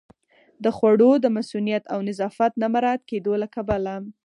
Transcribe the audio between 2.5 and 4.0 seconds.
نه مراعت کېدو له کبله